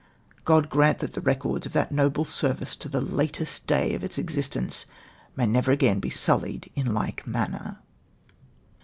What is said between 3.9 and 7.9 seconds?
of its existence may never again be sulhed in hke manner